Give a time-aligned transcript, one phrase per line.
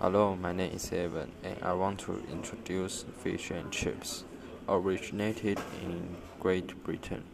[0.00, 4.22] Hello, my name is Evan, and I want to introduce fish and chips.
[4.68, 7.24] Originated in Great Britain,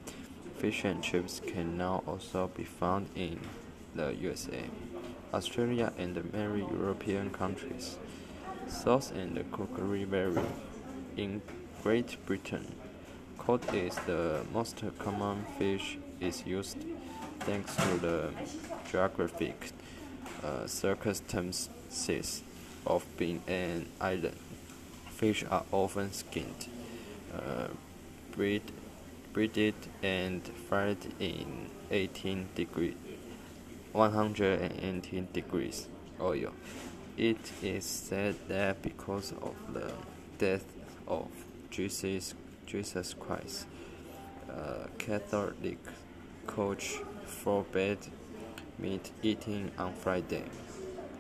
[0.56, 3.38] fish and chips can now also be found in
[3.94, 4.62] the USA,
[5.34, 7.98] Australia, and many European countries.
[8.66, 10.40] Sauce and cookery vary.
[11.18, 11.42] In
[11.82, 12.74] Great Britain,
[13.36, 16.78] cod is the most common fish is used
[17.40, 18.30] thanks to the
[18.90, 19.72] geographic
[20.42, 22.42] uh, circumstances
[22.86, 24.36] of being an island.
[25.10, 26.68] Fish are often skinned,
[27.34, 27.68] uh,
[28.36, 32.96] breaded, and fried in 18 degree,
[33.92, 35.88] 118 degrees
[36.20, 36.52] oil.
[37.16, 39.92] It is said that because of the
[40.38, 40.64] death
[41.06, 41.28] of
[41.70, 42.34] Jesus,
[42.66, 43.66] Jesus Christ,
[44.50, 45.78] uh, Catholic
[46.54, 47.98] Church forbade
[48.78, 50.44] meat eating on Friday.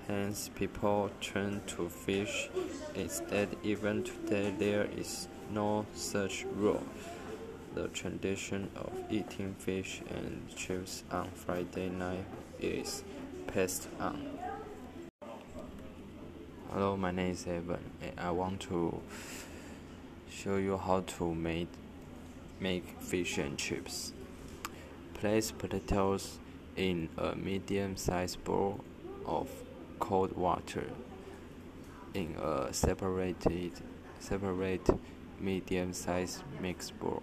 [0.06, 2.50] Hence, people turn to fish
[2.94, 3.48] instead.
[3.62, 6.82] Even today, there is no such rule.
[7.74, 12.26] The tradition of eating fish and chips on Friday night
[12.60, 13.02] is
[13.46, 14.38] passed on.
[16.70, 19.00] Hello, my name is Evan, and I want to
[20.28, 21.68] show you how to make
[22.60, 24.12] make fish and chips.
[25.14, 26.38] Place potatoes
[26.76, 28.84] in a medium-sized bowl
[29.24, 29.48] of
[29.98, 30.86] cold water
[32.14, 33.72] in a separated
[34.20, 34.88] separate
[35.40, 37.22] medium-sized mix bowl.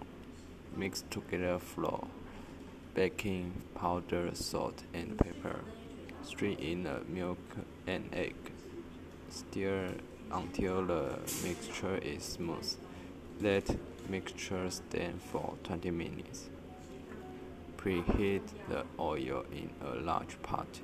[0.76, 2.06] Mix together flour,
[2.94, 5.60] baking powder, salt, and pepper.
[6.22, 7.38] Stir in the milk
[7.86, 8.36] and egg.
[9.28, 9.92] Stir
[10.30, 12.74] until the mixture is smooth.
[13.40, 13.76] Let
[14.08, 16.48] mixture stand for 20 minutes.
[17.76, 20.80] Preheat the oil in a large pot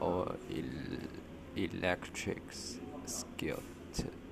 [0.00, 0.36] or
[1.56, 2.42] electric
[3.06, 3.62] skillet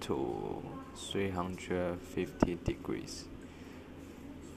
[0.01, 0.63] to
[0.97, 3.25] 350 degrees.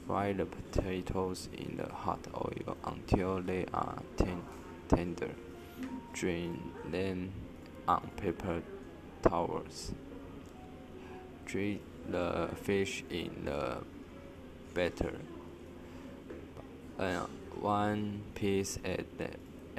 [0.08, 4.42] Fry the potatoes in the hot oil until they are ten
[4.88, 5.32] tender.
[6.14, 7.32] Drain them
[7.88, 8.62] on paper
[9.22, 9.94] towels.
[11.46, 13.78] Dip the fish in the
[14.74, 15.14] batter.
[17.00, 17.26] Uh,
[17.60, 19.30] one piece at the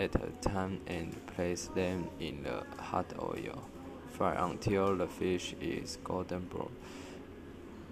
[0.03, 3.63] at a time and place them in the hot oil.
[4.11, 6.73] Fry until the fish is golden brown.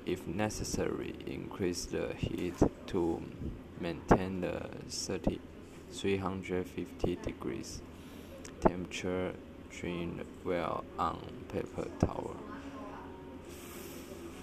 [0.06, 2.56] If necessary, increase the heat
[2.88, 3.22] to
[3.78, 5.38] maintain the 30,
[5.92, 7.80] 350 degrees
[8.60, 9.32] temperature.
[9.70, 12.34] Drain well on paper towel.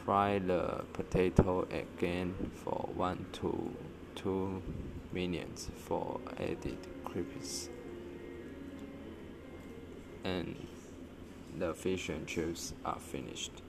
[0.05, 3.75] Fry the potato again for 1 to
[4.15, 4.61] 2
[5.11, 6.77] minutes for added
[7.17, 7.69] crispiness.
[10.23, 10.55] And
[11.57, 13.61] the fish and chips are finished.